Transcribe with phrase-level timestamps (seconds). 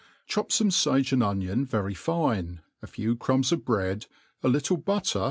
[0.25, 4.07] CHOP fome fage and onion very fine, a few crumbs of breads
[4.41, 5.19] a little butter